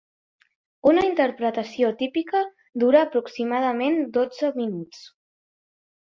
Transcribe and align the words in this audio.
Una 0.91 1.01
interpretació 1.07 1.91
típica 1.99 2.41
dura 2.85 3.03
aproximadament 3.09 3.99
dotze 4.19 4.51
minuts. 4.61 5.03